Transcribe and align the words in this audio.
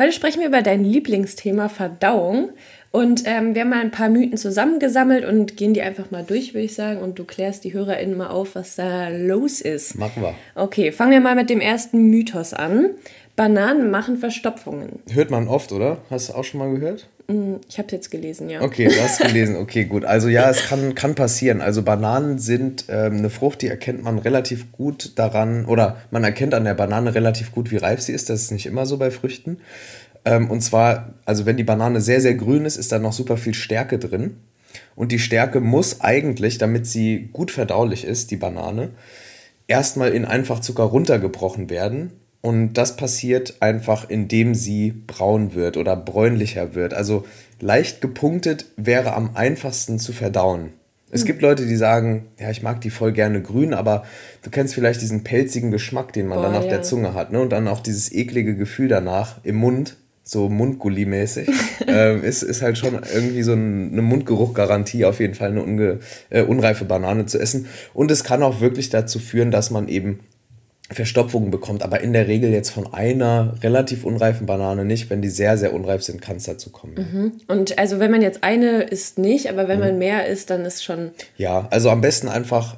Heute 0.00 0.12
sprechen 0.12 0.40
wir 0.40 0.48
über 0.48 0.62
dein 0.62 0.82
Lieblingsthema 0.82 1.68
Verdauung. 1.68 2.52
Und 2.90 3.24
ähm, 3.26 3.54
wir 3.54 3.60
haben 3.60 3.68
mal 3.68 3.82
ein 3.82 3.90
paar 3.90 4.08
Mythen 4.08 4.38
zusammengesammelt 4.38 5.26
und 5.26 5.58
gehen 5.58 5.74
die 5.74 5.82
einfach 5.82 6.10
mal 6.10 6.24
durch, 6.24 6.54
würde 6.54 6.64
ich 6.64 6.74
sagen. 6.74 7.00
Und 7.02 7.18
du 7.18 7.24
klärst 7.24 7.64
die 7.64 7.74
HörerInnen 7.74 8.16
mal 8.16 8.28
auf, 8.28 8.54
was 8.54 8.76
da 8.76 9.10
los 9.10 9.60
ist. 9.60 9.98
Machen 9.98 10.22
wir. 10.22 10.34
Okay, 10.54 10.90
fangen 10.90 11.12
wir 11.12 11.20
mal 11.20 11.34
mit 11.34 11.50
dem 11.50 11.60
ersten 11.60 12.08
Mythos 12.08 12.54
an. 12.54 12.92
Bananen 13.36 13.90
machen 13.90 14.16
Verstopfungen. 14.16 15.00
Hört 15.10 15.30
man 15.30 15.48
oft, 15.48 15.70
oder? 15.70 15.98
Hast 16.08 16.30
du 16.30 16.32
auch 16.32 16.44
schon 16.44 16.60
mal 16.60 16.70
gehört? 16.70 17.06
Mm, 17.30 17.60
ich 17.68 17.78
habe 17.78 17.88
jetzt 17.92 18.10
gelesen, 18.10 18.50
ja. 18.50 18.60
Okay, 18.60 18.88
du 18.88 19.00
hast 19.00 19.20
gelesen. 19.20 19.54
Okay, 19.56 19.84
gut. 19.84 20.04
Also 20.04 20.28
ja, 20.28 20.50
es 20.50 20.66
kann, 20.66 20.96
kann 20.96 21.14
passieren. 21.14 21.60
Also 21.60 21.82
Bananen 21.82 22.38
sind 22.38 22.86
ähm, 22.88 23.18
eine 23.18 23.30
Frucht, 23.30 23.62
die 23.62 23.68
erkennt 23.68 24.02
man 24.02 24.18
relativ 24.18 24.72
gut 24.72 25.12
daran, 25.16 25.64
oder 25.64 25.98
man 26.10 26.24
erkennt 26.24 26.54
an 26.54 26.64
der 26.64 26.74
Banane 26.74 27.14
relativ 27.14 27.52
gut, 27.52 27.70
wie 27.70 27.76
reif 27.76 28.00
sie 28.00 28.12
ist. 28.12 28.30
Das 28.30 28.42
ist 28.42 28.50
nicht 28.50 28.66
immer 28.66 28.84
so 28.84 28.98
bei 28.98 29.12
Früchten. 29.12 29.58
Ähm, 30.24 30.50
und 30.50 30.60
zwar, 30.60 31.14
also 31.24 31.46
wenn 31.46 31.56
die 31.56 31.64
Banane 31.64 32.00
sehr, 32.00 32.20
sehr 32.20 32.34
grün 32.34 32.64
ist, 32.64 32.76
ist 32.76 32.90
da 32.90 32.98
noch 32.98 33.12
super 33.12 33.36
viel 33.36 33.54
Stärke 33.54 33.98
drin. 33.98 34.36
Und 34.96 35.12
die 35.12 35.18
Stärke 35.20 35.60
muss 35.60 36.00
eigentlich, 36.00 36.58
damit 36.58 36.86
sie 36.86 37.28
gut 37.32 37.52
verdaulich 37.52 38.04
ist, 38.04 38.32
die 38.32 38.36
Banane, 38.36 38.90
erstmal 39.68 40.10
in 40.10 40.24
Einfachzucker 40.24 40.82
runtergebrochen 40.82 41.70
werden. 41.70 42.10
Und 42.42 42.74
das 42.74 42.96
passiert 42.96 43.56
einfach, 43.60 44.08
indem 44.08 44.54
sie 44.54 44.92
braun 45.06 45.54
wird 45.54 45.76
oder 45.76 45.94
bräunlicher 45.94 46.74
wird. 46.74 46.94
Also 46.94 47.24
leicht 47.60 48.00
gepunktet 48.00 48.66
wäre 48.76 49.14
am 49.14 49.30
einfachsten 49.34 49.98
zu 49.98 50.12
verdauen. 50.12 50.70
Es 51.12 51.24
gibt 51.24 51.42
Leute, 51.42 51.66
die 51.66 51.76
sagen, 51.76 52.28
ja, 52.38 52.50
ich 52.50 52.62
mag 52.62 52.80
die 52.80 52.90
voll 52.90 53.12
gerne 53.12 53.42
grün, 53.42 53.74
aber 53.74 54.04
du 54.42 54.50
kennst 54.50 54.74
vielleicht 54.74 55.02
diesen 55.02 55.24
pelzigen 55.24 55.72
Geschmack, 55.72 56.12
den 56.12 56.28
man 56.28 56.38
Boah, 56.38 56.44
dann 56.44 56.56
auf 56.56 56.64
ja. 56.64 56.70
der 56.70 56.82
Zunge 56.82 57.14
hat, 57.14 57.32
ne? 57.32 57.40
Und 57.40 57.50
dann 57.50 57.66
auch 57.66 57.80
dieses 57.80 58.12
eklige 58.12 58.54
Gefühl 58.54 58.88
danach 58.88 59.40
im 59.42 59.56
Mund 59.56 59.96
so 60.22 60.48
Mundgulli-mäßig, 60.48 61.50
ähm, 61.88 62.22
ist, 62.22 62.42
ist 62.44 62.62
halt 62.62 62.78
schon 62.78 62.94
irgendwie 63.12 63.42
so 63.42 63.52
ein, 63.52 63.90
eine 63.92 64.02
Mundgeruchgarantie, 64.02 65.04
auf 65.04 65.18
jeden 65.18 65.34
Fall 65.34 65.50
eine 65.50 65.62
unge, 65.62 65.98
äh, 66.28 66.42
unreife 66.42 66.84
Banane 66.84 67.26
zu 67.26 67.40
essen. 67.40 67.66
Und 67.92 68.12
es 68.12 68.22
kann 68.22 68.44
auch 68.44 68.60
wirklich 68.60 68.90
dazu 68.90 69.18
führen, 69.18 69.50
dass 69.50 69.72
man 69.72 69.88
eben 69.88 70.20
Verstopfungen 70.92 71.50
bekommt, 71.50 71.82
aber 71.82 72.00
in 72.00 72.12
der 72.12 72.26
Regel 72.26 72.50
jetzt 72.50 72.70
von 72.70 72.92
einer 72.92 73.54
relativ 73.62 74.04
unreifen 74.04 74.46
Banane 74.46 74.84
nicht. 74.84 75.08
Wenn 75.08 75.22
die 75.22 75.28
sehr, 75.28 75.56
sehr 75.56 75.72
unreif 75.72 76.02
sind, 76.02 76.20
kann 76.20 76.36
es 76.36 76.44
dazu 76.44 76.70
kommen. 76.70 76.94
Mhm. 76.94 77.32
Und 77.46 77.78
also 77.78 78.00
wenn 78.00 78.10
man 78.10 78.22
jetzt 78.22 78.42
eine 78.42 78.82
isst 78.82 79.18
nicht, 79.18 79.48
aber 79.48 79.68
wenn 79.68 79.78
mhm. 79.78 79.84
man 79.86 79.98
mehr 79.98 80.26
isst, 80.26 80.50
dann 80.50 80.64
ist 80.64 80.82
schon. 80.82 81.10
Ja, 81.36 81.68
also 81.70 81.90
am 81.90 82.00
besten 82.00 82.28
einfach 82.28 82.76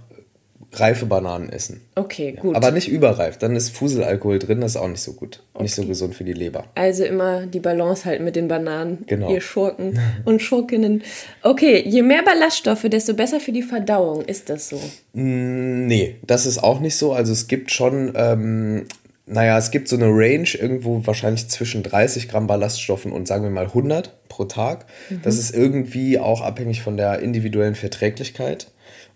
reife 0.72 1.06
Bananen 1.06 1.50
essen. 1.50 1.82
Okay, 1.94 2.32
gut. 2.32 2.56
Aber 2.56 2.70
nicht 2.70 2.88
überreif, 2.88 3.36
dann 3.36 3.54
ist 3.56 3.70
Fuselalkohol 3.70 4.38
drin, 4.38 4.60
das 4.60 4.72
ist 4.72 4.80
auch 4.80 4.88
nicht 4.88 5.02
so 5.02 5.12
gut. 5.12 5.42
Okay. 5.52 5.64
Nicht 5.64 5.74
so 5.74 5.84
gesund 5.84 6.14
für 6.14 6.24
die 6.24 6.32
Leber. 6.32 6.64
Also 6.74 7.04
immer 7.04 7.46
die 7.46 7.60
Balance 7.60 8.04
halten 8.06 8.24
mit 8.24 8.36
den 8.36 8.48
Bananen. 8.48 9.04
Genau. 9.06 9.30
Ihr 9.30 9.40
Schurken 9.40 9.98
und 10.24 10.40
Schurkinnen. 10.40 11.02
Okay, 11.42 11.82
je 11.86 12.02
mehr 12.02 12.22
Ballaststoffe, 12.22 12.86
desto 12.88 13.14
besser 13.14 13.40
für 13.40 13.52
die 13.52 13.62
Verdauung. 13.62 14.22
Ist 14.24 14.48
das 14.48 14.70
so? 14.70 14.76
Mm, 15.12 15.86
nee, 15.86 16.16
das 16.26 16.46
ist 16.46 16.62
auch 16.62 16.80
nicht 16.80 16.96
so. 16.96 17.12
Also 17.12 17.32
es 17.32 17.48
gibt 17.48 17.70
schon. 17.70 18.12
Ähm, 18.16 18.86
naja, 19.24 19.56
es 19.56 19.70
gibt 19.70 19.88
so 19.88 19.96
eine 19.96 20.08
Range 20.08 20.48
irgendwo 20.58 21.06
wahrscheinlich 21.06 21.48
zwischen 21.48 21.84
30 21.84 22.28
Gramm 22.28 22.48
Ballaststoffen 22.48 23.12
und 23.12 23.28
sagen 23.28 23.44
wir 23.44 23.50
mal 23.50 23.66
100 23.66 24.28
pro 24.28 24.44
Tag. 24.44 24.86
Mhm. 25.10 25.20
Das 25.22 25.38
ist 25.38 25.54
irgendwie 25.54 26.18
auch 26.18 26.40
abhängig 26.40 26.82
von 26.82 26.96
der 26.96 27.20
individuellen 27.20 27.76
Verträglichkeit 27.76 28.66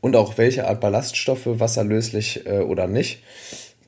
und 0.07 0.15
auch 0.15 0.39
welche 0.39 0.69
Art 0.69 0.81
Ballaststoffe, 0.81 1.47
wasserlöslich 1.47 2.47
äh, 2.47 2.61
oder 2.61 2.87
nicht. 2.87 3.25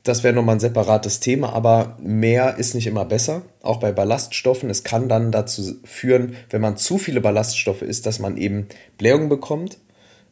Das 0.03 0.23
wäre 0.23 0.33
nochmal 0.33 0.57
ein 0.57 0.59
separates 0.59 1.21
Thema, 1.21 1.53
aber 1.53 1.97
mehr 2.01 2.57
ist 2.57 2.75
nicht 2.75 2.87
immer 2.87 3.05
besser. 3.05 3.41
Auch 3.61 3.79
bei 3.79 3.93
Ballaststoffen. 3.93 4.69
Es 4.69 4.83
kann 4.83 5.07
dann 5.07 5.31
dazu 5.31 5.75
führen, 5.85 6.35
wenn 6.49 6.59
man 6.59 6.75
zu 6.75 6.97
viele 6.97 7.21
Ballaststoffe 7.21 7.83
isst, 7.83 8.05
dass 8.05 8.19
man 8.19 8.35
eben 8.35 8.67
Blähungen 8.97 9.29
bekommt 9.29 9.77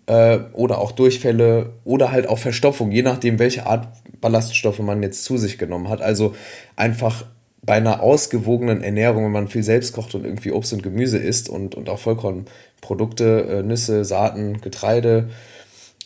äh, 0.07 0.39
oder 0.51 0.79
auch 0.79 0.91
Durchfälle 0.91 1.71
oder 1.85 2.11
halt 2.11 2.27
auch 2.27 2.39
Verstopfung, 2.39 2.91
je 2.91 3.01
nachdem, 3.03 3.39
welche 3.39 3.65
Art 3.65 3.87
Ballaststoffe 4.19 4.79
man 4.79 5.01
jetzt 5.03 5.23
zu 5.23 5.37
sich 5.37 5.57
genommen 5.57 5.87
hat. 5.87 6.01
Also 6.01 6.35
einfach 6.75 7.23
bei 7.61 7.75
einer 7.75 8.01
ausgewogenen 8.01 8.81
Ernährung, 8.81 9.25
wenn 9.25 9.31
man 9.31 9.47
viel 9.47 9.63
selbst 9.63 9.93
kocht 9.93 10.15
und 10.15 10.25
irgendwie 10.25 10.51
Obst 10.51 10.73
und 10.73 10.83
Gemüse 10.83 11.17
isst 11.17 11.49
und, 11.49 11.75
und 11.75 11.89
auch 11.89 11.99
Vollkornprodukte, 11.99 13.41
äh, 13.41 13.63
Nüsse, 13.63 14.05
Saaten, 14.05 14.61
Getreide, 14.61 15.29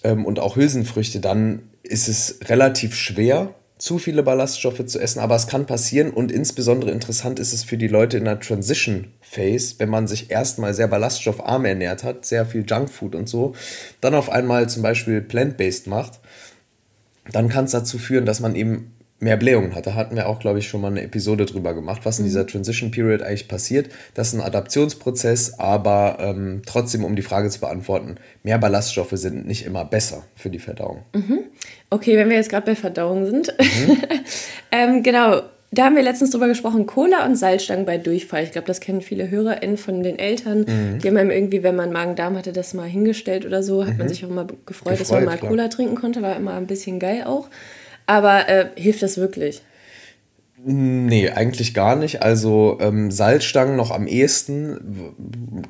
ähm, 0.03 0.25
und 0.25 0.39
auch 0.39 0.55
Hülsenfrüchte, 0.55 1.19
dann 1.19 1.63
ist 1.83 2.07
es 2.07 2.39
relativ 2.47 2.95
schwer, 2.95 3.55
zu 3.81 3.97
viele 3.97 4.21
Ballaststoffe 4.21 4.85
zu 4.85 4.99
essen, 4.99 5.19
aber 5.19 5.35
es 5.35 5.47
kann 5.47 5.65
passieren 5.65 6.11
und 6.11 6.31
insbesondere 6.31 6.91
interessant 6.91 7.39
ist 7.39 7.51
es 7.51 7.63
für 7.63 7.77
die 7.77 7.87
Leute 7.87 8.17
in 8.17 8.25
der 8.25 8.39
Transition 8.39 9.07
Phase, 9.21 9.75
wenn 9.79 9.89
man 9.89 10.07
sich 10.07 10.29
erstmal 10.29 10.75
sehr 10.75 10.87
ballaststoffarm 10.87 11.65
ernährt 11.65 12.03
hat, 12.03 12.23
sehr 12.25 12.45
viel 12.45 12.63
Junkfood 12.67 13.15
und 13.15 13.27
so, 13.27 13.55
dann 13.99 14.13
auf 14.13 14.29
einmal 14.29 14.69
zum 14.69 14.83
Beispiel 14.83 15.19
plant-based 15.19 15.87
macht, 15.87 16.19
dann 17.31 17.49
kann 17.49 17.65
es 17.65 17.71
dazu 17.71 17.97
führen, 17.97 18.27
dass 18.27 18.39
man 18.39 18.53
eben 18.53 18.93
mehr 19.21 19.37
Blähungen 19.37 19.75
hat. 19.75 19.85
Da 19.85 19.93
hatten 19.93 20.15
wir 20.15 20.27
auch, 20.27 20.39
glaube 20.39 20.59
ich, 20.59 20.67
schon 20.67 20.81
mal 20.81 20.89
eine 20.89 21.03
Episode 21.03 21.45
drüber 21.45 21.73
gemacht, 21.73 22.01
was 22.03 22.17
in 22.17 22.25
dieser 22.25 22.43
mhm. 22.43 22.47
Transition 22.47 22.91
Period 22.91 23.21
eigentlich 23.21 23.47
passiert. 23.47 23.89
Das 24.15 24.29
ist 24.29 24.33
ein 24.33 24.41
Adaptionsprozess, 24.41 25.59
aber 25.59 26.17
ähm, 26.19 26.63
trotzdem, 26.65 27.05
um 27.05 27.15
die 27.15 27.21
Frage 27.21 27.49
zu 27.49 27.59
beantworten, 27.59 28.15
mehr 28.43 28.57
Ballaststoffe 28.57 29.13
sind 29.13 29.45
nicht 29.45 29.65
immer 29.65 29.85
besser 29.85 30.23
für 30.35 30.49
die 30.49 30.59
Verdauung. 30.59 31.03
Mhm. 31.13 31.39
Okay, 31.91 32.17
wenn 32.17 32.29
wir 32.29 32.37
jetzt 32.37 32.49
gerade 32.49 32.65
bei 32.65 32.75
Verdauung 32.75 33.25
sind. 33.27 33.55
Mhm. 33.59 33.97
ähm, 34.71 35.03
genau, 35.03 35.43
da 35.73 35.85
haben 35.85 35.95
wir 35.95 36.03
letztens 36.03 36.31
drüber 36.31 36.47
gesprochen, 36.47 36.87
Cola 36.87 37.25
und 37.25 37.35
Salzstangen 37.35 37.85
bei 37.85 37.97
Durchfall. 37.97 38.43
Ich 38.43 38.51
glaube, 38.51 38.67
das 38.67 38.81
kennen 38.81 39.01
viele 39.01 39.29
HörerInnen 39.29 39.77
von 39.77 40.01
den 40.01 40.17
Eltern. 40.17 40.65
Mhm. 40.67 40.99
Die 40.99 41.07
haben 41.07 41.15
einem 41.15 41.31
irgendwie, 41.31 41.61
wenn 41.61 41.75
man 41.75 41.93
Magen-Darm 41.93 42.35
hatte, 42.35 42.53
das 42.53 42.73
mal 42.73 42.89
hingestellt 42.89 43.45
oder 43.45 43.61
so, 43.61 43.85
hat 43.85 43.97
man 43.97 44.07
mhm. 44.07 44.09
sich 44.09 44.25
auch 44.25 44.29
immer 44.29 44.45
gefreut, 44.45 44.65
gefreut 44.65 44.99
dass 44.99 45.11
man 45.11 45.25
mal 45.25 45.37
klar. 45.37 45.49
Cola 45.49 45.67
trinken 45.67 45.95
konnte. 45.95 46.23
War 46.23 46.35
immer 46.35 46.55
ein 46.55 46.67
bisschen 46.67 46.99
geil 46.99 47.23
auch. 47.25 47.47
Aber 48.11 48.49
äh, 48.49 48.65
hilft 48.75 49.03
das 49.03 49.15
wirklich? 49.15 49.61
Nee, 50.65 51.29
eigentlich 51.29 51.73
gar 51.73 51.95
nicht. 51.95 52.21
Also 52.21 52.77
ähm, 52.81 53.09
Salzstangen 53.09 53.77
noch 53.77 53.89
am 53.89 54.05
ehesten. 54.05 55.15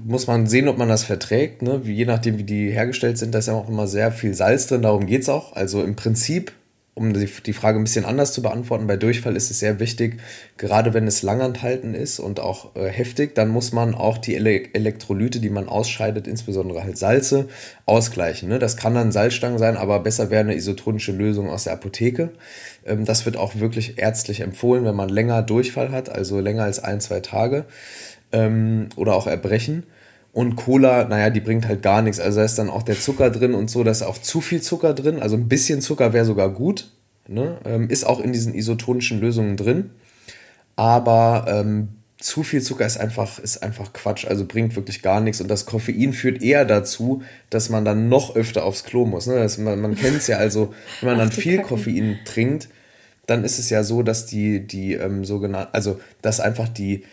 Muss 0.03 0.25
man 0.25 0.47
sehen, 0.47 0.67
ob 0.67 0.79
man 0.79 0.89
das 0.89 1.03
verträgt. 1.03 1.61
Ne? 1.61 1.81
Je 1.83 2.05
nachdem, 2.05 2.39
wie 2.39 2.43
die 2.43 2.71
hergestellt 2.71 3.19
sind, 3.19 3.35
da 3.35 3.37
ist 3.39 3.47
ja 3.47 3.53
auch 3.53 3.69
immer 3.69 3.85
sehr 3.85 4.11
viel 4.11 4.33
Salz 4.33 4.65
drin. 4.65 4.81
Darum 4.81 5.05
geht 5.05 5.21
es 5.21 5.29
auch. 5.29 5.55
Also 5.55 5.83
im 5.83 5.95
Prinzip 5.95 6.51
um 6.93 7.13
die, 7.13 7.25
die 7.25 7.53
Frage 7.53 7.79
ein 7.79 7.85
bisschen 7.85 8.03
anders 8.03 8.33
zu 8.33 8.41
beantworten, 8.41 8.85
bei 8.85 8.97
Durchfall 8.97 9.37
ist 9.37 9.49
es 9.49 9.59
sehr 9.59 9.79
wichtig, 9.79 10.19
gerade 10.57 10.93
wenn 10.93 11.07
es 11.07 11.23
langanhalten 11.23 11.95
ist 11.95 12.19
und 12.19 12.41
auch 12.41 12.75
äh, 12.75 12.87
heftig, 12.87 13.33
dann 13.33 13.47
muss 13.47 13.71
man 13.71 13.95
auch 13.95 14.17
die 14.17 14.35
Ele 14.35 14.73
Elektrolyte, 14.73 15.39
die 15.39 15.49
man 15.49 15.69
ausscheidet, 15.69 16.27
insbesondere 16.27 16.83
halt 16.83 16.97
Salze, 16.97 17.47
ausgleichen. 17.85 18.49
Ne? 18.49 18.59
Das 18.59 18.75
kann 18.75 18.93
dann 18.93 19.13
Salzstangen 19.13 19.57
sein, 19.57 19.77
aber 19.77 20.01
besser 20.01 20.29
wäre 20.29 20.41
eine 20.41 20.55
isotonische 20.55 21.13
Lösung 21.13 21.49
aus 21.49 21.63
der 21.63 21.73
Apotheke. 21.73 22.31
Ähm, 22.85 23.05
das 23.05 23.25
wird 23.25 23.37
auch 23.37 23.55
wirklich 23.55 23.97
ärztlich 23.97 24.41
empfohlen, 24.41 24.83
wenn 24.83 24.95
man 24.95 25.09
länger 25.09 25.43
Durchfall 25.43 25.91
hat, 25.91 26.09
also 26.09 26.41
länger 26.41 26.63
als 26.63 26.79
ein, 26.83 26.99
zwei 26.99 27.21
Tage 27.21 27.65
ähm, 28.33 28.89
oder 28.97 29.15
auch 29.15 29.27
Erbrechen. 29.27 29.83
Und 30.33 30.55
Cola, 30.55 31.05
naja, 31.05 31.29
die 31.29 31.41
bringt 31.41 31.67
halt 31.67 31.81
gar 31.81 32.01
nichts. 32.01 32.19
Also 32.19 32.39
da 32.39 32.45
ist 32.45 32.57
dann 32.57 32.69
auch 32.69 32.83
der 32.83 32.99
Zucker 32.99 33.29
drin 33.29 33.53
und 33.53 33.69
so, 33.69 33.83
da 33.83 33.91
ist 33.91 34.01
auch 34.01 34.17
zu 34.17 34.39
viel 34.39 34.61
Zucker 34.61 34.93
drin. 34.93 35.19
Also 35.19 35.35
ein 35.35 35.49
bisschen 35.49 35.81
Zucker 35.81 36.13
wäre 36.13 36.25
sogar 36.25 36.49
gut. 36.49 36.89
Ne? 37.27 37.57
Ähm, 37.65 37.89
ist 37.89 38.05
auch 38.05 38.19
in 38.21 38.31
diesen 38.31 38.53
isotonischen 38.53 39.19
Lösungen 39.19 39.57
drin. 39.57 39.91
Aber 40.77 41.45
ähm, 41.49 41.89
zu 42.17 42.43
viel 42.43 42.61
Zucker 42.61 42.85
ist 42.85 42.97
einfach, 42.97 43.39
ist 43.39 43.61
einfach 43.63 43.93
Quatsch, 43.93 44.25
also 44.25 44.45
bringt 44.45 44.75
wirklich 44.75 45.01
gar 45.01 45.19
nichts. 45.19 45.41
Und 45.41 45.49
das 45.49 45.65
Koffein 45.65 46.13
führt 46.13 46.41
eher 46.41 46.65
dazu, 46.65 47.23
dass 47.49 47.69
man 47.69 47.83
dann 47.83 48.07
noch 48.09 48.35
öfter 48.35 48.63
aufs 48.63 48.83
Klo 48.83 49.05
muss. 49.05 49.27
Ne? 49.27 49.35
Das, 49.35 49.57
man 49.57 49.81
man 49.81 49.95
kennt 49.95 50.17
es 50.17 50.27
ja, 50.27 50.37
also 50.37 50.73
wenn 51.01 51.09
man 51.09 51.19
Ach, 51.19 51.23
dann 51.23 51.31
viel 51.31 51.57
Kacken. 51.57 51.67
Koffein 51.67 52.19
trinkt, 52.25 52.69
dann 53.27 53.43
ist 53.43 53.59
es 53.59 53.69
ja 53.69 53.83
so, 53.83 54.01
dass 54.01 54.25
die, 54.25 54.65
die 54.65 54.93
ähm, 54.93 55.25
sogenannten, 55.25 55.73
also 55.73 55.99
dass 56.21 56.39
einfach 56.39 56.69
die, 56.69 57.03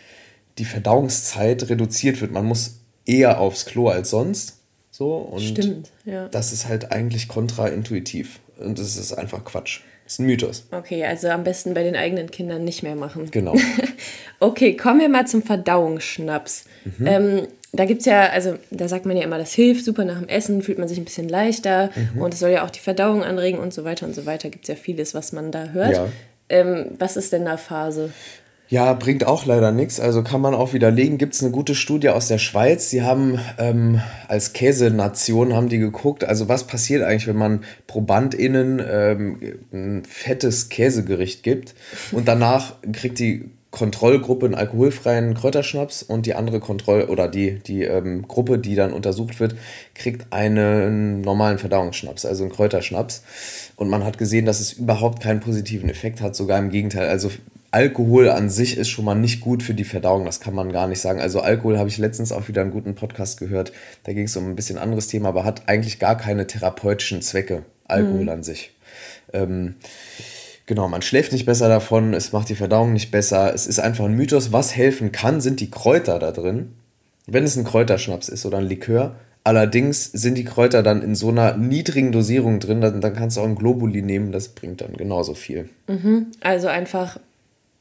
die 0.57 0.65
Verdauungszeit 0.65 1.69
reduziert 1.69 2.21
wird. 2.21 2.31
Man 2.31 2.45
muss 2.45 2.78
eher 3.09 3.39
aufs 3.39 3.65
Klo 3.65 3.89
als 3.89 4.11
sonst. 4.11 4.57
So, 4.91 5.15
und 5.15 5.41
Stimmt, 5.41 5.91
ja. 6.05 6.27
Das 6.27 6.51
ist 6.51 6.67
halt 6.67 6.91
eigentlich 6.91 7.27
kontraintuitiv. 7.27 8.39
Und 8.59 8.79
das 8.79 8.97
ist 8.97 9.13
einfach 9.13 9.43
Quatsch. 9.45 9.81
Das 10.03 10.13
ist 10.13 10.19
ein 10.19 10.25
Mythos. 10.25 10.67
Okay, 10.71 11.05
also 11.05 11.29
am 11.29 11.43
besten 11.43 11.73
bei 11.73 11.83
den 11.83 11.95
eigenen 11.95 12.31
Kindern 12.31 12.63
nicht 12.63 12.83
mehr 12.83 12.95
machen. 12.95 13.29
Genau. 13.31 13.55
okay, 14.39 14.75
kommen 14.75 14.99
wir 14.99 15.09
mal 15.09 15.25
zum 15.27 15.41
Verdauungsschnaps. 15.41 16.65
Mhm. 16.83 17.07
Ähm, 17.07 17.47
da 17.71 17.85
gibt 17.85 17.99
es 18.01 18.07
ja, 18.07 18.29
also 18.29 18.55
da 18.71 18.87
sagt 18.87 19.05
man 19.05 19.15
ja 19.15 19.23
immer, 19.23 19.37
das 19.37 19.53
hilft 19.53 19.85
super 19.85 20.03
nach 20.03 20.17
dem 20.17 20.27
Essen, 20.27 20.63
fühlt 20.63 20.79
man 20.79 20.87
sich 20.87 20.97
ein 20.97 21.05
bisschen 21.05 21.29
leichter 21.29 21.91
mhm. 21.95 22.21
und 22.21 22.33
es 22.33 22.39
soll 22.39 22.49
ja 22.49 22.65
auch 22.65 22.71
die 22.71 22.79
Verdauung 22.79 23.23
anregen 23.23 23.59
und 23.59 23.73
so 23.73 23.83
weiter 23.83 24.07
und 24.07 24.15
so 24.15 24.25
weiter. 24.25 24.49
Gibt 24.49 24.65
es 24.65 24.69
ja 24.69 24.75
vieles, 24.75 25.13
was 25.13 25.31
man 25.31 25.51
da 25.51 25.69
hört. 25.69 25.95
Ja. 25.95 26.07
Ähm, 26.49 26.87
was 26.97 27.15
ist 27.15 27.31
denn 27.31 27.45
da 27.45 27.57
Phase? 27.57 28.11
Ja, 28.71 28.93
bringt 28.93 29.25
auch 29.25 29.47
leider 29.47 29.71
nichts. 29.71 29.99
Also 29.99 30.21
kann 30.21 30.41
man 30.41 30.53
auch 30.53 30.73
widerlegen. 30.73 31.17
Gibt 31.17 31.33
es 31.33 31.41
eine 31.41 31.51
gute 31.51 31.73
Studie 31.73 32.09
aus 32.09 32.27
der 32.27 32.37
Schweiz. 32.37 32.91
Die 32.91 33.01
haben 33.01 33.39
ähm, 33.57 33.99
als 34.27 34.53
Käsenation 34.53 35.55
haben 35.55 35.69
die 35.69 35.79
geguckt, 35.79 36.23
also 36.23 36.47
was 36.49 36.67
passiert 36.67 37.03
eigentlich, 37.03 37.27
wenn 37.27 37.35
man 37.35 37.63
ProbandInnen 37.87 38.79
ähm, 38.87 39.39
ein 39.73 40.03
fettes 40.05 40.69
Käsegericht 40.69 41.41
gibt 41.41 41.73
und 42.11 42.27
danach 42.27 42.75
kriegt 42.93 43.17
die 43.17 43.49
Kontrollgruppe 43.71 44.45
einen 44.45 44.55
alkoholfreien 44.55 45.35
Kräuterschnaps 45.35 46.03
und 46.03 46.25
die 46.25 46.33
andere 46.33 46.59
Kontroll- 46.59 47.05
oder 47.05 47.27
die, 47.27 47.59
die 47.59 47.83
ähm, 47.83 48.27
Gruppe, 48.27 48.57
die 48.57 48.75
dann 48.75 48.93
untersucht 48.93 49.39
wird, 49.39 49.55
kriegt 49.93 50.31
einen 50.31 51.21
normalen 51.21 51.59
Verdauungsschnaps, 51.59 52.25
also 52.25 52.43
einen 52.43 52.51
Kräuterschnaps. 52.51 53.23
Und 53.75 53.89
man 53.89 54.03
hat 54.03 54.17
gesehen, 54.17 54.45
dass 54.45 54.59
es 54.59 54.73
überhaupt 54.73 55.21
keinen 55.21 55.39
positiven 55.39 55.89
Effekt 55.89 56.19
hat, 56.21 56.35
sogar 56.35 56.57
im 56.57 56.71
Gegenteil. 56.71 57.09
Also 57.09 57.29
Alkohol 57.71 58.29
an 58.29 58.49
sich 58.49 58.77
ist 58.77 58.89
schon 58.89 59.05
mal 59.05 59.15
nicht 59.15 59.41
gut 59.41 59.63
für 59.63 59.73
die 59.73 59.83
Verdauung, 59.83 60.25
das 60.25 60.39
kann 60.39 60.55
man 60.55 60.71
gar 60.71 60.87
nicht 60.87 61.01
sagen. 61.01 61.19
Also 61.19 61.41
Alkohol 61.41 61.77
habe 61.77 61.89
ich 61.89 61.97
letztens 61.97 62.31
auch 62.31 62.47
wieder 62.47 62.61
einen 62.61 62.71
guten 62.71 62.95
Podcast 62.95 63.39
gehört, 63.39 63.71
da 64.03 64.13
ging 64.13 64.25
es 64.25 64.35
um 64.35 64.49
ein 64.49 64.55
bisschen 64.55 64.77
anderes 64.77 65.07
Thema, 65.07 65.29
aber 65.29 65.43
hat 65.43 65.67
eigentlich 65.67 65.99
gar 65.99 66.17
keine 66.17 66.47
therapeutischen 66.47 67.21
Zwecke, 67.21 67.63
Alkohol 67.87 68.23
mhm. 68.23 68.29
an 68.29 68.43
sich. 68.43 68.73
Ähm, 69.33 69.75
Genau, 70.69 70.87
man 70.87 71.01
schläft 71.01 71.31
nicht 71.31 71.47
besser 71.47 71.67
davon, 71.67 72.13
es 72.13 72.31
macht 72.31 72.47
die 72.47 72.55
Verdauung 72.55 72.93
nicht 72.93 73.09
besser. 73.09 73.51
Es 73.55 73.65
ist 73.65 73.79
einfach 73.79 74.05
ein 74.05 74.13
Mythos. 74.13 74.51
Was 74.51 74.75
helfen 74.75 75.11
kann, 75.11 75.41
sind 75.41 75.61
die 75.61 75.71
Kräuter 75.71 76.19
da 76.19 76.31
drin. 76.31 76.75
Wenn 77.25 77.43
es 77.43 77.57
ein 77.57 77.63
Kräuterschnaps 77.63 78.29
ist 78.29 78.45
oder 78.45 78.59
ein 78.59 78.67
Likör. 78.67 79.15
Allerdings 79.43 80.11
sind 80.11 80.35
die 80.35 80.43
Kräuter 80.43 80.83
dann 80.83 81.01
in 81.01 81.15
so 81.15 81.29
einer 81.29 81.57
niedrigen 81.57 82.11
Dosierung 82.11 82.59
drin, 82.59 82.81
dann, 82.81 83.01
dann 83.01 83.15
kannst 83.15 83.37
du 83.37 83.41
auch 83.41 83.45
ein 83.45 83.55
Globuli 83.55 84.03
nehmen, 84.03 84.31
das 84.31 84.49
bringt 84.49 84.81
dann 84.81 84.93
genauso 84.93 85.33
viel. 85.33 85.69
Mhm, 85.87 86.27
also 86.39 86.67
einfach 86.67 87.17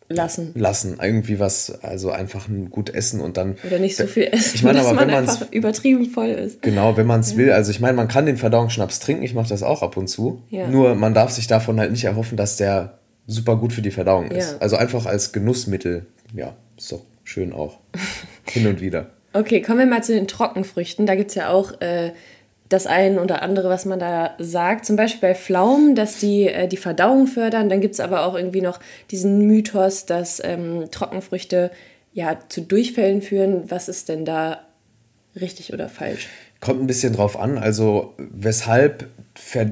lassen. 0.09 0.53
Lassen, 0.55 0.99
irgendwie 1.03 1.39
was, 1.39 1.83
also 1.83 2.11
einfach 2.11 2.49
ein 2.49 2.71
gut 2.71 2.95
essen 2.95 3.21
und 3.21 3.37
dann. 3.37 3.57
Oder 3.67 3.79
nicht 3.79 3.97
so 3.97 4.07
viel 4.07 4.29
essen, 4.31 4.53
ich 4.55 4.63
meine, 4.63 4.81
aber 4.81 4.95
man 4.95 5.01
wenn 5.01 5.15
man 5.15 5.29
einfach 5.29 5.53
übertrieben 5.53 6.07
voll 6.07 6.29
ist. 6.29 6.63
Genau, 6.63 6.97
wenn 6.97 7.07
man 7.07 7.21
es 7.21 7.33
ja. 7.33 7.39
will. 7.39 7.53
Also 7.53 7.71
ich 7.71 7.81
meine, 7.81 7.95
man 7.95 8.09
kann 8.09 8.27
den 8.27 8.37
Verdauungsschnaps 8.37 9.01
trinken, 9.01 9.23
ich 9.23 9.35
mache 9.35 9.49
das 9.49 9.63
auch 9.63 9.83
ab 9.83 9.97
und 9.97 10.09
zu. 10.09 10.43
Ja. 10.51 10.69
Nur 10.69 10.95
man 10.95 11.15
darf 11.15 11.31
sich 11.31 11.47
davon 11.47 11.79
halt 11.79 11.91
nicht 11.91 12.05
erhoffen, 12.05 12.37
dass 12.37 12.57
der 12.57 12.99
super 13.27 13.57
gut 13.57 13.73
für 13.73 13.83
die 13.83 13.91
Verdauung 13.91 14.31
ist. 14.31 14.53
Ja. 14.53 14.59
Also 14.59 14.77
einfach 14.77 15.07
als 15.07 15.33
Genussmittel, 15.33 16.07
ja, 16.35 16.55
ist 16.77 16.93
doch 16.93 17.03
schön 17.25 17.53
auch. 17.53 17.79
Hin 18.51 18.67
und 18.67 18.81
wieder. 18.81 19.11
Okay, 19.35 19.61
kommen 19.61 19.79
wir 19.79 19.87
mal 19.87 20.03
zu 20.03 20.15
den 20.15 20.27
Trockenfrüchten. 20.27 21.05
Da 21.07 21.15
gibt 21.15 21.31
es 21.31 21.35
ja 21.35 21.51
auch 21.51 21.81
äh, 21.83 22.13
das 22.69 22.87
eine 22.87 23.23
oder 23.23 23.43
andere, 23.43 23.69
was 23.69 23.85
man 23.85 23.99
da 23.99 24.35
sagt. 24.39 24.85
Zum 24.85 24.97
Beispiel 24.97 25.31
bei 25.31 25.35
Pflaumen, 25.35 25.95
dass 25.95 26.19
die 26.19 26.49
äh, 26.49 26.69
die 26.69 26.77
Verdauung 26.77 27.27
fördern. 27.27 27.69
Dann 27.69 27.81
gibt 27.81 27.95
es 27.95 28.01
aber 28.01 28.25
auch 28.25 28.35
irgendwie 28.35 28.61
noch 28.61 28.81
diesen 29.11 29.47
Mythos, 29.47 30.07
dass 30.07 30.43
ähm, 30.45 30.91
Trockenfrüchte 30.91 31.71
ja 32.13 32.39
zu 32.49 32.61
Durchfällen 32.63 33.23
führen. 33.23 33.71
Was 33.71 33.89
ist 33.89 34.09
denn 34.09 34.25
da 34.25 34.61
richtig 35.41 35.73
oder 35.73 35.89
falsch? 35.89 36.29
Kommt 36.61 36.81
ein 36.83 36.89
bisschen 36.89 37.13
drauf 37.13 37.39
an. 37.39 37.57
Also 37.57 38.15
weshalb, 38.19 39.09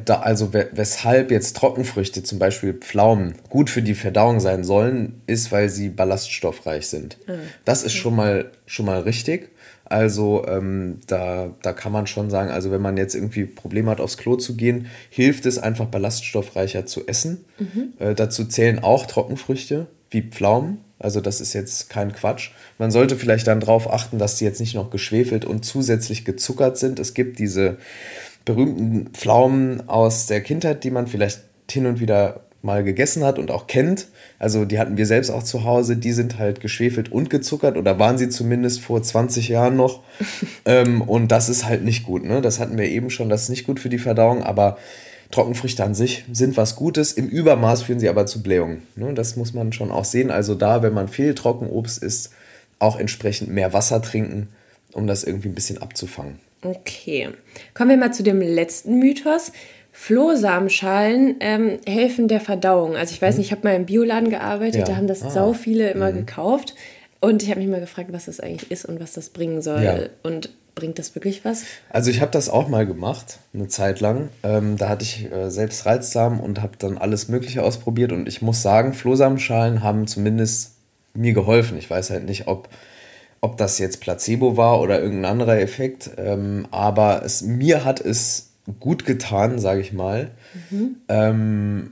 also 0.09 0.53
weshalb 0.53 1.31
jetzt 1.33 1.57
Trockenfrüchte, 1.57 2.23
zum 2.23 2.39
Beispiel 2.39 2.75
Pflaumen, 2.75 3.35
gut 3.49 3.71
für 3.71 3.83
die 3.83 3.97
Verdauung 3.97 4.39
sein 4.39 4.63
sollen, 4.63 5.21
ist, 5.27 5.51
weil 5.51 5.69
sie 5.69 5.89
ballaststoffreich 5.89 6.87
sind. 6.87 7.19
Ah, 7.27 7.33
das 7.65 7.83
ist 7.83 7.95
schon 7.95 8.15
mal, 8.15 8.53
schon 8.67 8.87
mal 8.87 9.01
richtig. 9.01 9.51
Also 9.89 10.45
ähm, 10.49 10.99
da, 11.07 11.51
da 11.63 11.73
kann 11.73 11.93
man 11.93 12.09
schon 12.09 12.29
sagen, 12.29 12.51
also 12.51 12.73
wenn 12.73 12.83
man 12.83 12.97
jetzt 12.97 13.15
irgendwie 13.15 13.45
Probleme 13.45 13.91
hat, 13.91 14.01
aufs 14.01 14.17
Klo 14.17 14.37
zu 14.37 14.57
gehen, 14.57 14.89
hilft 15.11 15.47
es 15.47 15.59
einfach 15.59 15.87
ballaststoffreicher 15.87 16.87
zu 16.87 17.07
essen. 17.07 17.45
Mhm. 17.59 17.93
Äh, 18.01 18.15
dazu 18.15 18.45
zählen 18.45 18.81
auch 18.81 19.07
Trockenfrüchte 19.07 19.87
wie 20.11 20.23
Pflaumen. 20.23 20.79
Also 20.99 21.21
das 21.21 21.41
ist 21.41 21.53
jetzt 21.53 21.89
kein 21.89 22.13
Quatsch. 22.13 22.51
Man 22.79 22.91
sollte 22.91 23.17
vielleicht 23.17 23.47
dann 23.47 23.61
darauf 23.61 23.93
achten, 23.93 24.19
dass 24.19 24.37
die 24.37 24.45
jetzt 24.45 24.61
nicht 24.61 24.75
noch 24.75 24.91
geschwefelt 24.91 25.45
und 25.45 25.65
zusätzlich 25.65 26.25
gezuckert 26.25 26.79
sind. 26.79 26.99
Es 26.99 27.15
gibt 27.15 27.39
diese 27.39 27.77
berühmten 28.45 29.11
Pflaumen 29.13 29.89
aus 29.89 30.27
der 30.27 30.41
Kindheit, 30.41 30.85
die 30.85 30.91
man 30.91 31.07
vielleicht 31.07 31.43
hin 31.71 31.87
und 31.87 32.01
wieder 32.01 32.46
mal 32.67 32.85
gegessen 32.85 33.25
hat 33.25 33.39
und 33.39 33.51
auch 33.51 33.67
kennt. 33.67 34.09
Also 34.39 34.67
die 34.67 34.79
hatten 34.79 34.99
wir 34.99 35.07
selbst 35.07 35.31
auch 35.31 35.43
zu 35.43 35.65
Hause. 35.65 35.97
Die 35.97 36.13
sind 36.13 36.39
halt 36.39 36.61
geschwefelt 36.61 37.11
und 37.11 37.31
gezuckert 37.31 37.79
oder 37.79 37.99
waren 37.99 38.19
sie 38.19 38.29
zumindest 38.29 38.81
vor 38.81 39.03
20 39.03 39.49
Jahren 39.49 39.77
noch. 39.77 40.03
ähm, 40.67 41.01
und 41.01 41.33
das 41.33 41.49
ist 41.49 41.65
halt 41.65 41.85
nicht 41.85 42.05
gut. 42.05 42.25
Ne? 42.25 42.43
Das 42.43 42.61
hatten 42.61 42.77
wir 42.77 42.87
eben 42.87 43.09
schon. 43.09 43.31
Das 43.31 43.45
ist 43.45 43.49
nicht 43.49 43.67
gut 43.67 43.81
für 43.81 43.89
die 43.89 43.99
Verdauung. 43.99 44.43
Aber 44.43 44.77
Trockenfrüchte 45.31 45.83
an 45.83 45.95
sich 45.95 46.25
sind 46.31 46.59
was 46.59 46.77
Gutes. 46.77 47.13
Im 47.13 47.29
Übermaß 47.29 47.83
führen 47.83 48.01
sie 48.01 48.09
aber 48.09 48.27
zu 48.27 48.43
Blähungen. 48.43 48.83
Ne? 48.97 49.15
Das 49.15 49.37
muss 49.37 49.55
man 49.55 49.73
schon 49.73 49.91
auch 49.91 50.05
sehen. 50.05 50.31
Also 50.31 50.55
da, 50.55 50.83
wenn 50.83 50.93
man 50.93 51.09
viel 51.09 51.35
Trockenobst 51.35 52.03
isst, 52.03 52.33
auch 52.79 52.99
entsprechend 52.99 53.51
mehr 53.51 53.73
Wasser 53.73 54.03
trinken, 54.03 54.49
um 54.93 55.07
das 55.07 55.25
irgendwie 55.25 55.49
ein 55.49 55.55
bisschen 55.55 55.81
abzufangen. 55.81 56.39
Okay. 56.63 57.29
Kommen 57.75 57.91
wir 57.91 57.97
mal 57.97 58.13
zu 58.13 58.23
dem 58.23 58.41
letzten 58.41 58.99
Mythos. 58.99 59.53
Flohsamenschalen 59.99 61.37
ähm, 61.41 61.79
helfen 61.87 62.29
der 62.29 62.41
Verdauung. 62.41 62.97
Also 62.97 63.15
ich 63.15 63.23
weiß 63.23 63.35
mhm. 63.35 63.39
nicht, 63.39 63.47
ich 63.49 63.53
habe 63.53 63.67
mal 63.67 63.75
im 63.75 63.87
Bioladen 63.87 64.29
gearbeitet, 64.29 64.81
ja. 64.81 64.85
da 64.85 64.97
haben 64.97 65.07
das 65.07 65.23
ah. 65.23 65.31
sau 65.31 65.53
viele 65.55 65.91
immer 65.91 66.13
mhm. 66.13 66.19
gekauft. 66.19 66.75
Und 67.19 67.43
ich 67.43 67.51
habe 67.51 67.61
mich 67.61 67.69
mal 67.69 67.81
gefragt, 67.81 68.13
was 68.13 68.27
das 68.27 68.39
eigentlich 68.39 68.71
ist 68.71 68.85
und 68.85 69.01
was 69.01 69.15
das 69.15 69.31
bringen 69.31 69.63
soll. 69.63 69.83
Ja. 69.83 69.99
Und 70.23 70.51
bringt 70.75 70.99
das 70.99 71.15
wirklich 71.15 71.47
was? 71.47 71.65
Also 71.89 72.11
ich 72.11 72.21
habe 72.21 72.31
das 72.31 72.51
auch 72.51 72.69
mal 72.69 72.87
gemacht, 72.87 73.39
eine 73.55 73.69
Zeit 73.69 74.01
lang. 74.01 74.29
Ähm, 74.43 74.77
da 74.77 74.91
hatte 74.91 75.03
ich 75.03 75.33
äh, 75.33 75.51
selbst 75.51 75.87
Reizsamen 75.87 76.41
und 76.41 76.61
habe 76.61 76.77
dann 76.79 76.99
alles 76.99 77.29
Mögliche 77.29 77.63
ausprobiert. 77.63 78.13
Und 78.13 78.29
ich 78.29 78.43
muss 78.43 78.61
sagen, 78.61 78.93
Flohsamenschalen 78.93 79.83
haben 79.83 80.07
zumindest 80.07 80.75
mir 81.15 81.33
geholfen. 81.33 81.79
Ich 81.79 81.89
weiß 81.89 82.11
halt 82.11 82.27
nicht, 82.27 82.49
ob, 82.49 82.69
ob 83.41 83.57
das 83.57 83.79
jetzt 83.79 84.03
Placebo 84.03 84.59
war 84.59 84.79
oder 84.79 85.01
irgendein 85.01 85.33
anderer 85.33 85.59
Effekt. 85.59 86.11
Ähm, 86.19 86.69
aber 86.71 87.23
es, 87.25 87.41
mir 87.41 87.83
hat 87.87 88.01
es 88.01 88.51
gut 88.81 89.05
getan, 89.05 89.59
sage 89.59 89.81
ich 89.81 89.93
mal. 89.93 90.31
Mhm. 90.71 90.97
Ähm, 91.09 91.91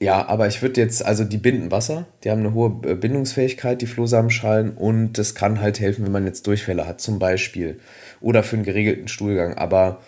ja, 0.00 0.26
aber 0.26 0.48
ich 0.48 0.60
würde 0.60 0.80
jetzt, 0.80 1.04
also 1.04 1.24
die 1.24 1.38
binden 1.38 1.70
Wasser, 1.70 2.06
die 2.22 2.30
haben 2.30 2.40
eine 2.40 2.52
hohe 2.52 2.70
Bindungsfähigkeit, 2.70 3.80
die 3.80 3.86
Flohsamenschalen, 3.86 4.72
und 4.72 5.14
das 5.14 5.34
kann 5.34 5.60
halt 5.60 5.80
helfen, 5.80 6.04
wenn 6.04 6.12
man 6.12 6.26
jetzt 6.26 6.46
Durchfälle 6.46 6.86
hat, 6.86 7.00
zum 7.00 7.18
Beispiel. 7.18 7.78
Oder 8.20 8.42
für 8.42 8.56
einen 8.56 8.64
geregelten 8.64 9.08
Stuhlgang. 9.08 9.54
Aber 9.54 10.00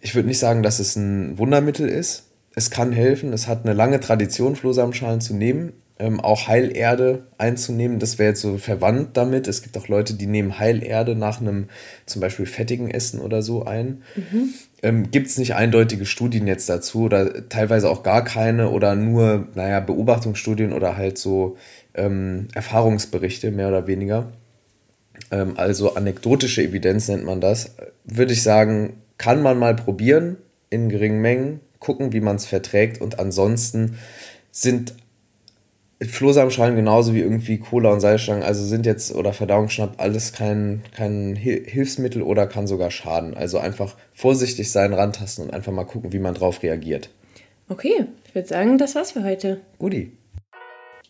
ich 0.00 0.14
würde 0.14 0.28
nicht 0.28 0.38
sagen, 0.38 0.62
dass 0.62 0.80
es 0.80 0.96
ein 0.96 1.38
Wundermittel 1.38 1.88
ist. 1.88 2.24
Es 2.54 2.70
kann 2.70 2.92
helfen, 2.92 3.32
es 3.32 3.46
hat 3.46 3.64
eine 3.64 3.74
lange 3.74 4.00
Tradition, 4.00 4.56
Flohsamenschalen 4.56 5.20
zu 5.20 5.34
nehmen. 5.34 5.72
Ähm, 6.00 6.20
auch 6.20 6.46
Heilerde 6.46 7.26
einzunehmen, 7.38 7.98
das 7.98 8.18
wäre 8.18 8.30
jetzt 8.30 8.40
so 8.40 8.56
verwandt 8.56 9.16
damit. 9.16 9.48
Es 9.48 9.62
gibt 9.62 9.76
auch 9.76 9.88
Leute, 9.88 10.14
die 10.14 10.26
nehmen 10.26 10.58
Heilerde 10.58 11.16
nach 11.16 11.40
einem 11.40 11.68
zum 12.06 12.20
Beispiel 12.20 12.46
fettigen 12.46 12.88
Essen 12.88 13.20
oder 13.20 13.42
so 13.42 13.64
ein. 13.64 14.02
Mhm 14.14 14.54
ähm, 14.82 15.10
gibt 15.10 15.26
es 15.26 15.38
nicht 15.38 15.54
eindeutige 15.54 16.06
Studien 16.06 16.46
jetzt 16.46 16.68
dazu 16.68 17.02
oder 17.02 17.48
teilweise 17.48 17.90
auch 17.90 18.02
gar 18.02 18.24
keine 18.24 18.70
oder 18.70 18.94
nur, 18.94 19.48
naja, 19.54 19.80
Beobachtungsstudien 19.80 20.72
oder 20.72 20.96
halt 20.96 21.18
so 21.18 21.56
ähm, 21.94 22.48
Erfahrungsberichte, 22.54 23.50
mehr 23.50 23.68
oder 23.68 23.86
weniger. 23.86 24.32
Ähm, 25.30 25.54
also 25.56 25.94
anekdotische 25.94 26.62
Evidenz 26.62 27.08
nennt 27.08 27.24
man 27.24 27.40
das. 27.40 27.74
Würde 28.04 28.32
ich 28.32 28.42
sagen, 28.42 28.94
kann 29.18 29.42
man 29.42 29.58
mal 29.58 29.74
probieren 29.74 30.36
in 30.70 30.88
geringen 30.88 31.20
Mengen, 31.20 31.60
gucken, 31.80 32.12
wie 32.12 32.20
man 32.20 32.36
es 32.36 32.46
verträgt 32.46 33.00
und 33.00 33.18
ansonsten 33.18 33.98
sind 34.52 34.94
Flohsamenschalen 36.00 36.76
genauso 36.76 37.12
wie 37.12 37.20
irgendwie 37.20 37.58
Cola 37.58 37.90
und 37.90 38.00
Salzstangen, 38.00 38.44
also 38.44 38.64
sind 38.64 38.86
jetzt 38.86 39.12
oder 39.12 39.32
Verdauungsschnapp 39.32 39.94
alles 39.98 40.32
kein, 40.32 40.82
kein 40.94 41.34
Hilfsmittel 41.34 42.22
oder 42.22 42.46
kann 42.46 42.68
sogar 42.68 42.90
schaden. 42.90 43.36
Also 43.36 43.58
einfach 43.58 43.96
vorsichtig 44.12 44.70
sein, 44.70 44.92
rantasten 44.92 45.46
und 45.46 45.52
einfach 45.52 45.72
mal 45.72 45.84
gucken, 45.84 46.12
wie 46.12 46.20
man 46.20 46.34
drauf 46.34 46.62
reagiert. 46.62 47.10
Okay, 47.68 48.06
ich 48.26 48.34
würde 48.34 48.48
sagen, 48.48 48.78
das 48.78 48.94
war's 48.94 49.12
für 49.12 49.24
heute. 49.24 49.60
Guti. 49.78 50.12